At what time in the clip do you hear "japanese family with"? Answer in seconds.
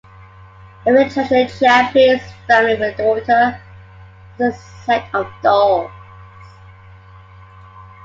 1.69-2.95